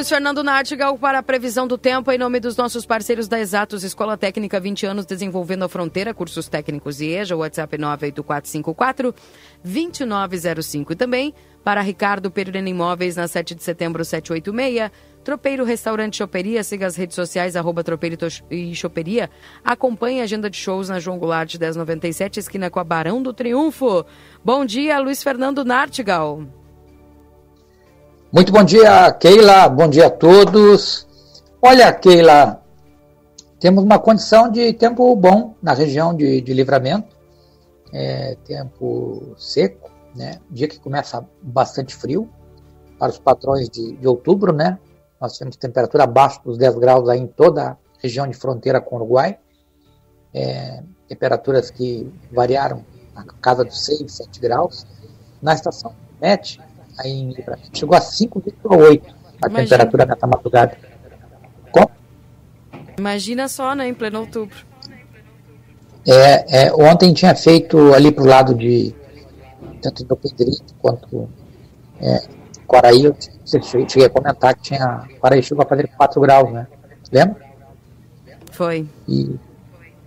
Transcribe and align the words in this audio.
Luiz 0.00 0.08
Fernando 0.08 0.42
Nartigal 0.42 0.96
para 0.96 1.18
a 1.18 1.22
previsão 1.22 1.68
do 1.68 1.76
tempo 1.76 2.10
em 2.10 2.16
nome 2.16 2.40
dos 2.40 2.56
nossos 2.56 2.86
parceiros 2.86 3.28
da 3.28 3.38
Exatos 3.38 3.84
Escola 3.84 4.16
Técnica 4.16 4.58
20 4.58 4.86
anos 4.86 5.04
desenvolvendo 5.04 5.62
a 5.62 5.68
fronteira, 5.68 6.14
cursos 6.14 6.48
técnicos 6.48 7.02
e 7.02 7.08
EJA, 7.08 7.36
WhatsApp 7.36 7.76
98454 7.76 9.14
2905 9.62 10.94
e 10.94 10.96
também 10.96 11.34
para 11.62 11.82
Ricardo 11.82 12.30
Pereira 12.30 12.66
Imóveis, 12.66 13.16
na 13.16 13.28
7 13.28 13.54
de 13.54 13.62
setembro, 13.62 14.02
786. 14.02 14.90
Tropeiro 15.22 15.64
Restaurante 15.64 16.16
Choperia, 16.16 16.64
siga 16.64 16.86
as 16.86 16.96
redes 16.96 17.14
sociais, 17.14 17.54
arroba 17.54 17.84
Tropeiro 17.84 18.16
e 18.50 18.74
Choperia. 18.74 19.28
Acompanhe 19.62 20.22
a 20.22 20.24
agenda 20.24 20.48
de 20.48 20.56
shows 20.56 20.88
na 20.88 20.98
João 20.98 21.18
Goulart 21.18 21.56
1097, 21.56 22.40
esquina 22.40 22.70
com 22.70 22.80
a 22.80 22.84
Barão 22.84 23.22
do 23.22 23.34
Triunfo. 23.34 24.06
Bom 24.42 24.64
dia, 24.64 24.98
Luiz 24.98 25.22
Fernando 25.22 25.62
Nartigal. 25.62 26.59
Muito 28.32 28.52
bom 28.52 28.62
dia, 28.62 29.12
Keila. 29.14 29.68
Bom 29.68 29.88
dia 29.88 30.06
a 30.06 30.10
todos. 30.10 31.04
Olha, 31.60 31.92
Keila, 31.92 32.62
temos 33.58 33.82
uma 33.82 33.98
condição 33.98 34.48
de 34.48 34.72
tempo 34.72 35.16
bom 35.16 35.56
na 35.60 35.74
região 35.74 36.14
de, 36.14 36.40
de 36.40 36.54
livramento. 36.54 37.16
É, 37.92 38.36
tempo 38.44 39.34
seco, 39.36 39.90
né? 40.14 40.38
Dia 40.48 40.68
que 40.68 40.78
começa 40.78 41.26
bastante 41.42 41.92
frio 41.92 42.30
para 43.00 43.10
os 43.10 43.18
patrões 43.18 43.68
de, 43.68 43.96
de 43.96 44.06
outubro, 44.06 44.52
né? 44.52 44.78
Nós 45.20 45.36
temos 45.36 45.56
temperatura 45.56 46.04
abaixo 46.04 46.40
dos 46.44 46.56
10 46.56 46.76
graus 46.76 47.08
aí 47.08 47.18
em 47.18 47.26
toda 47.26 47.70
a 47.70 47.76
região 48.00 48.28
de 48.28 48.36
fronteira 48.36 48.80
com 48.80 48.94
o 48.94 48.98
Uruguai. 49.00 49.40
É, 50.32 50.84
temperaturas 51.08 51.68
que 51.68 52.08
variaram 52.30 52.84
na 53.12 53.24
casa 53.24 53.64
dos 53.64 53.84
6, 53.84 54.08
7 54.08 54.38
graus. 54.38 54.86
Na 55.42 55.52
estação 55.52 55.92
MET, 56.20 56.60
em 57.04 57.34
chegou 57.72 57.96
a 57.96 58.00
5,8 58.00 59.02
a 59.42 59.48
Imagina. 59.48 59.62
temperatura 59.62 60.06
nessa 60.06 60.26
madrugada. 60.26 60.76
Como? 61.70 61.90
Imagina 62.98 63.48
só, 63.48 63.74
né, 63.74 63.88
em 63.88 63.94
pleno 63.94 64.20
outubro. 64.20 64.56
É, 66.06 66.66
é, 66.66 66.72
ontem 66.72 67.12
tinha 67.12 67.34
feito 67.34 67.92
ali 67.94 68.10
pro 68.10 68.24
lado 68.24 68.54
de 68.54 68.94
tanto 69.82 70.04
do 70.04 70.16
Pedrito 70.16 70.74
quanto 70.80 71.28
é, 72.00 72.18
Quaraí, 72.66 73.04
eu 73.04 73.16
cheguei 73.88 74.06
a 74.06 74.10
comentar 74.10 74.54
que 74.54 74.62
tinha 74.62 75.08
Quaraí 75.20 75.42
chegou 75.42 75.64
a 75.64 75.66
fazer 75.66 75.88
4 75.88 76.20
graus, 76.20 76.52
né? 76.52 76.66
Lembra? 77.10 77.36
Foi. 78.52 78.86
E, 79.08 79.34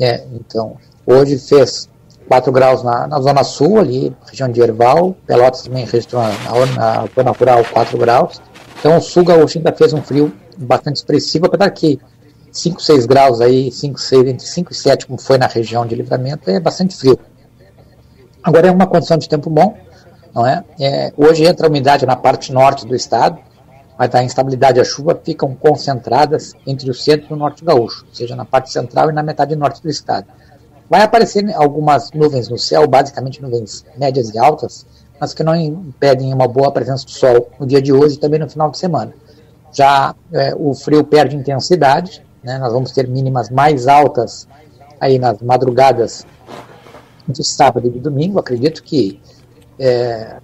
é, 0.00 0.24
então, 0.32 0.76
hoje 1.06 1.38
fez 1.38 1.88
4 2.28 2.52
graus 2.52 2.82
na, 2.82 3.06
na 3.06 3.20
zona 3.20 3.44
sul, 3.44 3.78
ali, 3.78 4.14
região 4.26 4.48
de 4.48 4.60
Erval, 4.60 5.14
Pelotas 5.26 5.62
também 5.62 5.84
registrou 5.84 6.22
na, 6.22 6.30
na 6.76 7.08
zona 7.14 7.30
rural 7.30 7.64
4 7.72 7.98
graus. 7.98 8.40
Então 8.78 8.96
o 8.96 9.00
sul 9.00 9.24
gaúcho 9.24 9.58
ainda 9.58 9.72
fez 9.72 9.92
um 9.92 10.02
frio 10.02 10.32
bastante 10.56 10.96
expressivo, 10.96 11.46
apesar 11.46 11.70
que 11.70 11.98
5, 12.52 12.80
6 12.80 13.06
graus 13.06 13.40
aí, 13.40 13.70
5, 13.70 14.00
6, 14.00 14.26
entre 14.28 14.46
5 14.46 14.72
e 14.72 14.74
7, 14.74 15.06
como 15.06 15.18
foi 15.18 15.38
na 15.38 15.46
região 15.46 15.84
de 15.84 15.94
livramento, 15.94 16.48
é 16.48 16.60
bastante 16.60 16.96
frio. 16.96 17.18
Agora 18.42 18.68
é 18.68 18.70
uma 18.70 18.86
condição 18.86 19.16
de 19.16 19.28
tempo 19.28 19.50
bom, 19.50 19.76
não 20.34 20.46
é? 20.46 20.64
é 20.78 21.12
hoje 21.16 21.44
entra 21.44 21.66
a 21.66 21.70
umidade 21.70 22.06
na 22.06 22.14
parte 22.14 22.52
norte 22.52 22.86
do 22.86 22.94
estado, 22.94 23.38
mas 23.98 24.14
a 24.14 24.22
instabilidade 24.22 24.80
a 24.80 24.84
chuva 24.84 25.18
ficam 25.22 25.54
concentradas 25.54 26.52
entre 26.66 26.90
o 26.90 26.94
centro 26.94 27.28
e 27.30 27.32
o 27.32 27.36
norte 27.36 27.64
gaúcho, 27.64 28.04
ou 28.08 28.14
seja, 28.14 28.36
na 28.36 28.44
parte 28.44 28.70
central 28.70 29.10
e 29.10 29.12
na 29.12 29.22
metade 29.22 29.56
norte 29.56 29.82
do 29.82 29.88
estado. 29.88 30.26
Vai 30.88 31.02
aparecer 31.02 31.52
algumas 31.54 32.10
nuvens 32.12 32.48
no 32.48 32.58
céu, 32.58 32.86
basicamente 32.86 33.40
nuvens 33.40 33.84
médias 33.96 34.30
e 34.30 34.38
altas, 34.38 34.86
mas 35.18 35.32
que 35.32 35.42
não 35.42 35.54
impedem 35.56 36.32
uma 36.32 36.46
boa 36.46 36.70
presença 36.70 37.04
do 37.04 37.10
sol 37.10 37.50
no 37.58 37.66
dia 37.66 37.80
de 37.80 37.92
hoje 37.92 38.16
e 38.16 38.18
também 38.18 38.38
no 38.38 38.48
final 38.48 38.70
de 38.70 38.78
semana. 38.78 39.14
Já 39.72 40.14
é, 40.32 40.54
o 40.54 40.74
frio 40.74 41.02
perde 41.02 41.36
intensidade, 41.36 42.24
né, 42.42 42.58
nós 42.58 42.72
vamos 42.72 42.92
ter 42.92 43.08
mínimas 43.08 43.48
mais 43.48 43.88
altas 43.88 44.46
aí 45.00 45.18
nas 45.18 45.40
madrugadas 45.40 46.26
de 47.26 47.42
sábado 47.42 47.86
e 47.86 47.90
de 47.90 48.00
domingo, 48.00 48.38
acredito 48.38 48.82
que 48.82 49.20
é, 49.78 50.36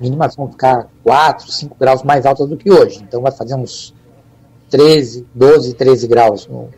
mínimas 0.00 0.34
vão 0.34 0.48
ficar 0.48 0.88
4, 1.02 1.50
5 1.50 1.76
graus 1.78 2.02
mais 2.02 2.24
altas 2.24 2.48
do 2.48 2.56
que 2.56 2.70
hoje. 2.72 3.02
Então 3.06 3.20
vai 3.20 3.32
fazer 3.32 3.54
uns 3.54 3.94
13, 4.70 5.26
12, 5.34 5.74
13 5.74 6.08
graus 6.08 6.46
no, 6.46 6.70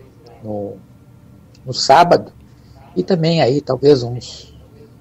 no, 0.43 0.73
no 1.65 1.73
sábado 1.73 2.33
e 2.97 3.03
também 3.03 3.43
aí 3.43 3.61
talvez 3.61 4.03
uns 4.03 4.55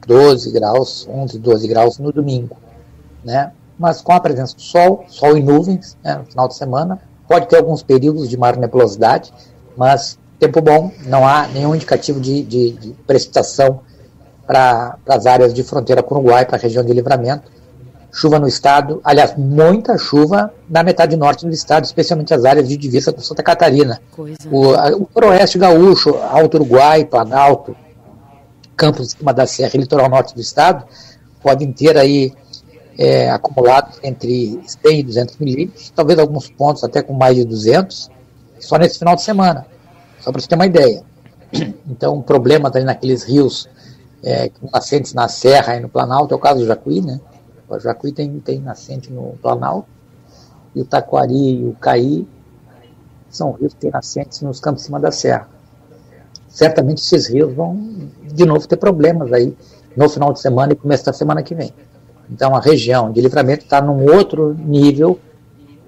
12 0.06 0.52
graus, 0.52 1.08
11, 1.10 1.40
12 1.40 1.68
graus 1.68 1.98
no 1.98 2.12
domingo, 2.12 2.56
né? 3.24 3.52
Mas 3.78 4.02
com 4.02 4.14
a 4.14 4.20
presença 4.20 4.56
do 4.56 4.62
sol, 4.62 5.06
sol 5.08 5.38
e 5.38 5.42
nuvens, 5.44 5.98
né, 6.04 6.16
no 6.16 6.26
final 6.26 6.48
de 6.48 6.56
semana, 6.56 7.00
pode 7.28 7.48
ter 7.48 7.58
alguns 7.58 7.84
períodos 7.84 8.30
de 8.30 8.38
maior 8.38 8.58
nebulosidade, 8.58 9.34
mas 9.76 10.18
tempo 10.40 10.62
bom, 10.62 10.92
não 11.06 11.28
há 11.28 11.48
nenhum 11.48 11.76
indicativo 11.76 12.20
de, 12.20 12.44
de, 12.44 12.72
de 12.72 12.90
precipitação 13.08 13.82
para 14.46 14.98
as 15.08 15.26
áreas 15.26 15.54
de 15.54 15.64
fronteira 15.64 16.04
com 16.04 16.16
o 16.16 16.18
Uruguai, 16.20 16.46
para 16.46 16.58
a 16.58 16.60
região 16.60 16.84
de 16.84 16.94
livramento. 16.94 17.52
Chuva 18.14 18.40
no 18.40 18.48
estado, 18.48 19.02
aliás, 19.04 19.36
muita 19.36 19.98
chuva 19.98 20.54
na 20.70 20.84
metade 20.84 21.18
norte 21.18 21.46
do 21.46 21.52
estado, 21.52 21.84
especialmente 21.84 22.34
as 22.34 22.46
áreas 22.46 22.70
de 22.70 22.78
divisa 22.78 23.12
com 23.12 23.20
Santa 23.20 23.44
Catarina. 23.44 24.00
O, 24.50 24.70
o 24.70 25.28
Oeste 25.28 25.58
Gaúcho, 25.58 26.16
Alto 26.32 26.56
Uruguai, 26.56 27.04
Planalto, 27.04 27.76
Campos 28.76 29.10
de 29.10 29.18
cima 29.18 29.34
da 29.34 29.48
Serra 29.48 29.72
e 29.76 29.78
litoral 29.78 30.10
norte 30.10 30.34
do 30.36 30.42
estado, 30.42 30.86
podem 31.42 31.72
ter 31.72 31.98
aí 31.98 32.34
é, 32.98 33.30
acumulados 33.30 34.00
entre 34.04 34.60
100 34.66 35.00
e 35.00 35.04
200 35.04 35.38
milímetros, 35.38 35.92
talvez 35.96 36.18
alguns 36.20 36.50
pontos 36.50 36.84
até 36.84 37.02
com 37.02 37.14
mais 37.14 37.36
de 37.36 37.46
200, 37.46 38.10
só 38.60 38.78
nesse 38.78 39.00
final 39.00 39.16
de 39.16 39.22
semana, 39.22 39.66
só 40.20 40.32
para 40.32 40.42
você 40.42 40.48
ter 40.48 40.56
uma 40.56 40.66
ideia. 40.66 41.04
Então, 41.88 42.16
um 42.16 42.22
problema 42.22 42.70
também 42.70 42.86
naqueles 42.86 43.24
rios 43.24 43.70
é, 44.22 44.52
nascentes 44.74 45.14
na 45.14 45.28
Serra 45.28 45.78
e 45.78 45.80
no 45.80 45.88
Planalto, 45.88 46.34
é 46.34 46.38
o 46.38 46.40
caso 46.40 46.60
do 46.60 46.66
Jacuí, 46.66 47.00
né? 47.00 47.22
O 47.70 47.80
Jacuí 47.80 48.12
tem, 48.12 48.40
tem 48.40 48.60
nascente 48.60 49.12
no 49.12 49.38
Planalto, 49.42 49.88
e 50.76 50.82
o 50.82 50.86
Taquari 50.86 51.62
e 51.62 51.66
o 51.66 51.74
Caí 51.80 52.28
são 53.30 53.52
rios 53.52 53.74
que 53.74 53.82
têm 53.82 53.92
nascentes 53.92 54.42
nos 54.42 54.60
campos 54.60 54.82
de 54.82 54.88
cima 54.88 55.00
da 55.00 55.12
Serra. 55.12 55.48
Certamente 56.56 57.00
esses 57.00 57.28
rios 57.28 57.54
vão 57.54 57.78
de 58.34 58.46
novo 58.46 58.66
ter 58.66 58.78
problemas 58.78 59.34
aí 59.34 59.54
no 59.94 60.08
final 60.08 60.32
de 60.32 60.40
semana 60.40 60.72
e 60.72 60.76
começo 60.78 61.04
da 61.04 61.12
semana 61.12 61.44
que 61.44 61.54
vem. 61.54 61.74
Então 62.32 62.56
a 62.56 62.62
região 62.62 63.12
de 63.12 63.20
livramento 63.20 63.66
está 63.66 63.82
num 63.82 64.10
outro 64.16 64.54
nível, 64.54 65.20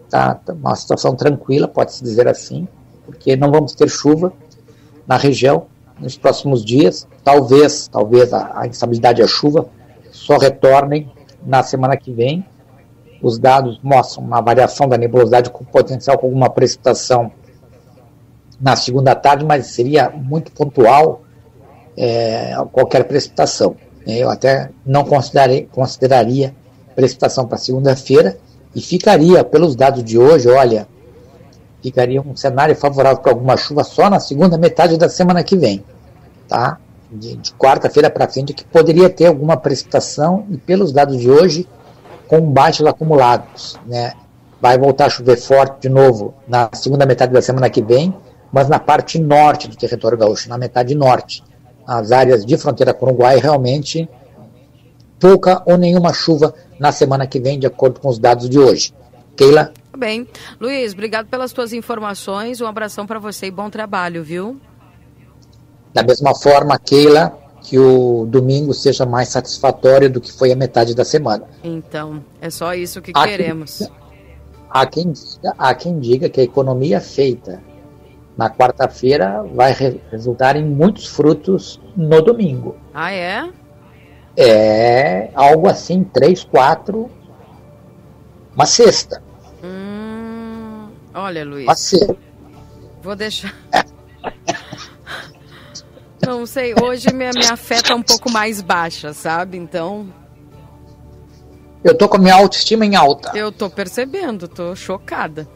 está 0.03 0.35
tá 0.35 0.51
uma 0.51 0.75
situação 0.75 1.15
tranquila, 1.15 1.69
pode-se 1.69 2.03
dizer 2.03 2.27
assim, 2.27 2.67
porque 3.05 3.37
não 3.37 3.49
vamos 3.49 3.71
ter 3.71 3.87
chuva 3.87 4.33
na 5.07 5.15
região 5.15 5.67
nos 6.01 6.17
próximos 6.17 6.65
dias. 6.65 7.07
Talvez, 7.23 7.87
talvez 7.87 8.33
a, 8.33 8.59
a 8.59 8.67
instabilidade 8.67 9.21
e 9.21 9.23
a 9.23 9.27
chuva 9.27 9.69
só 10.11 10.37
retornem 10.37 11.09
na 11.45 11.63
semana 11.63 11.95
que 11.95 12.11
vem. 12.11 12.45
Os 13.21 13.39
dados 13.39 13.79
mostram 13.81 14.25
uma 14.25 14.41
variação 14.41 14.85
da 14.89 14.97
nebulosidade 14.97 15.49
com 15.49 15.63
potencial 15.63 16.17
com 16.17 16.27
alguma 16.27 16.49
precipitação 16.49 17.31
na 18.59 18.75
segunda 18.75 19.13
tarde, 19.15 19.45
mas 19.45 19.67
seria 19.67 20.09
muito 20.09 20.51
pontual 20.51 21.21
é, 21.95 22.55
qualquer 22.71 23.03
precipitação. 23.03 23.75
Eu 24.05 24.29
até 24.29 24.69
não 24.85 25.03
consideraria 25.03 26.55
precipitação 26.95 27.45
para 27.45 27.57
segunda-feira 27.57 28.37
e 28.73 28.81
ficaria, 28.81 29.43
pelos 29.43 29.75
dados 29.75 30.03
de 30.03 30.17
hoje, 30.17 30.47
olha, 30.49 30.87
ficaria 31.81 32.21
um 32.21 32.35
cenário 32.35 32.75
favorável 32.75 33.19
para 33.21 33.31
alguma 33.31 33.57
chuva 33.57 33.83
só 33.83 34.09
na 34.09 34.19
segunda 34.19 34.57
metade 34.57 34.97
da 34.97 35.09
semana 35.09 35.43
que 35.43 35.57
vem, 35.57 35.83
tá? 36.47 36.77
De, 37.11 37.35
de 37.37 37.51
quarta-feira 37.53 38.09
para 38.09 38.27
frente, 38.27 38.53
que 38.53 38.63
poderia 38.65 39.09
ter 39.09 39.27
alguma 39.27 39.57
precipitação 39.57 40.45
e 40.49 40.57
pelos 40.57 40.91
dados 40.91 41.17
de 41.17 41.29
hoje, 41.29 41.67
com 42.27 42.41
baixos 42.41 42.85
acumulados, 42.85 43.79
né? 43.85 44.13
Vai 44.61 44.77
voltar 44.77 45.05
a 45.05 45.09
chover 45.09 45.37
forte 45.37 45.81
de 45.81 45.89
novo 45.89 46.33
na 46.47 46.69
segunda 46.73 47.05
metade 47.05 47.31
da 47.31 47.41
semana 47.41 47.69
que 47.69 47.81
vem, 47.81 48.13
mas 48.51 48.69
na 48.69 48.79
parte 48.79 49.19
norte 49.19 49.67
do 49.67 49.75
território 49.75 50.17
gaúcho, 50.17 50.49
na 50.49 50.57
metade 50.57 50.95
norte. 50.95 51.43
As 51.85 52.11
áreas 52.11 52.45
de 52.45 52.57
fronteira 52.57 52.93
com 52.93 53.05
o 53.05 53.09
Uruguai 53.09 53.37
realmente 53.39 54.09
pouca 55.19 55.63
ou 55.65 55.77
nenhuma 55.77 56.13
chuva 56.13 56.53
na 56.79 56.91
semana 56.91 57.25
que 57.25 57.39
vem, 57.39 57.59
de 57.59 57.65
acordo 57.65 57.99
com 57.99 58.09
os 58.09 58.19
dados 58.19 58.49
de 58.49 58.59
hoje. 58.59 58.93
Keila? 59.35 59.71
Bem. 59.97 60.27
Luiz, 60.59 60.93
obrigado 60.93 61.27
pelas 61.27 61.51
tuas 61.51 61.73
informações. 61.73 62.61
Um 62.61 62.67
abração 62.67 63.07
para 63.07 63.19
você 63.19 63.47
e 63.47 63.51
bom 63.51 63.69
trabalho, 63.69 64.23
viu? 64.23 64.59
Da 65.93 66.03
mesma 66.03 66.35
forma, 66.35 66.77
Keila, 66.77 67.37
que 67.61 67.79
o 67.79 68.25
domingo 68.29 68.73
seja 68.73 69.05
mais 69.05 69.29
satisfatório 69.29 70.09
do 70.09 70.21
que 70.21 70.31
foi 70.31 70.51
a 70.51 70.55
metade 70.55 70.93
da 70.93 71.03
semana. 71.03 71.45
Então, 71.63 72.23
é 72.39 72.49
só 72.49 72.73
isso 72.73 73.01
que 73.01 73.11
Aqui, 73.15 73.29
queremos. 73.29 73.89
há 74.69 74.85
quem, 74.85 75.11
diga, 75.11 75.53
há 75.57 75.73
quem 75.73 75.99
diga 75.99 76.29
que 76.29 76.39
a 76.39 76.43
economia 76.43 77.01
feita 77.01 77.61
na 78.37 78.49
quarta-feira 78.49 79.43
vai 79.55 79.73
re 79.73 79.99
resultar 80.11 80.55
em 80.55 80.63
muitos 80.63 81.07
frutos 81.07 81.81
no 81.95 82.21
domingo. 82.21 82.77
Ah, 82.93 83.11
é? 83.11 83.49
É 84.37 85.31
algo 85.33 85.67
assim, 85.67 86.03
três, 86.03 86.43
quatro, 86.43 87.09
uma 88.55 88.67
sexta. 88.67 89.23
Hum, 89.63 90.89
olha, 91.13 91.43
Luiz. 91.43 91.65
Uma 91.65 91.75
sexta. 91.75 92.15
Vou 93.01 93.15
deixar. 93.15 93.55
Não 96.25 96.45
sei, 96.45 96.75
hoje 96.79 97.11
minha, 97.13 97.31
minha 97.33 97.57
fé 97.57 97.81
tá 97.81 97.95
um 97.95 98.03
pouco 98.03 98.29
mais 98.31 98.61
baixa, 98.61 99.13
sabe? 99.13 99.57
Então. 99.57 100.13
Eu 101.83 101.97
tô 101.97 102.07
com 102.07 102.17
a 102.17 102.19
minha 102.19 102.35
autoestima 102.35 102.85
em 102.85 102.95
alta. 102.95 103.31
Eu 103.35 103.51
tô 103.51 103.69
percebendo, 103.69 104.47
tô 104.47 104.75
chocada. 104.75 105.47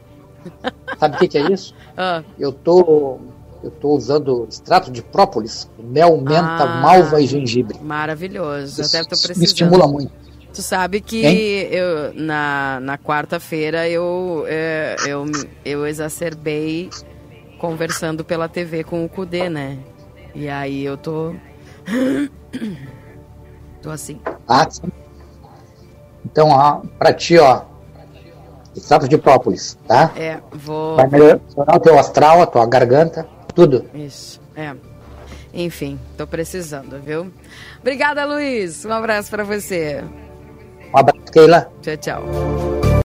Sabe 1.01 1.15
o 1.15 1.19
que, 1.19 1.27
que, 1.27 1.37
é 1.39 1.51
isso? 1.51 1.73
Ah. 1.97 2.23
Eu 2.39 2.51
tô. 2.53 3.19
Eu 3.63 3.69
tô 3.69 3.89
usando 3.89 4.47
extrato 4.49 4.89
de 4.89 5.03
própolis, 5.03 5.69
mel, 5.77 6.17
menta, 6.17 6.63
ah, 6.63 6.81
malva 6.81 7.21
e 7.21 7.27
gengibre. 7.27 7.77
Maravilhoso. 7.79 8.81
Isso, 8.81 8.97
Até 8.97 9.03
tô 9.03 9.09
precisando. 9.09 9.37
Me 9.37 9.45
estimula 9.45 9.87
muito. 9.87 10.11
Tu 10.51 10.61
sabe 10.63 10.99
que 10.99 11.23
eu, 11.69 12.11
na, 12.15 12.79
na 12.81 12.97
quarta-feira 12.97 13.87
eu, 13.87 14.45
é, 14.47 14.95
eu, 15.05 15.25
eu 15.63 15.85
exacerbei 15.85 16.89
conversando 17.59 18.23
pela 18.23 18.49
TV 18.49 18.83
com 18.83 19.05
o 19.05 19.09
Kudê, 19.09 19.47
né? 19.47 19.77
E 20.33 20.49
aí 20.49 20.83
eu 20.83 20.97
tô. 20.97 21.35
tô 23.81 23.91
assim. 23.91 24.19
Ah, 24.47 24.67
sim. 24.67 24.91
Então, 26.25 26.49
ó, 26.49 26.81
pra 26.97 27.13
ti, 27.13 27.37
ó, 27.37 27.61
extrato 28.75 29.07
de 29.07 29.17
própolis, 29.17 29.77
tá? 29.87 30.11
É, 30.15 30.39
vou. 30.51 30.95
Vai 30.95 31.07
melhorar 31.07 31.39
o 31.75 31.79
teu 31.79 31.97
astral, 31.99 32.41
a 32.41 32.45
tua 32.45 32.65
garganta, 32.65 33.27
tudo. 33.53 33.85
Isso, 33.93 34.39
é. 34.55 34.73
Enfim, 35.53 35.99
tô 36.17 36.25
precisando, 36.25 36.99
viu? 37.01 37.31
Obrigada, 37.81 38.25
Luiz. 38.25 38.85
Um 38.85 38.93
abraço 38.93 39.29
para 39.29 39.43
você. 39.43 40.03
Um 40.93 40.97
abraço, 40.97 41.31
Keila. 41.31 41.69
Tchau, 41.81 41.97
tchau. 41.97 42.70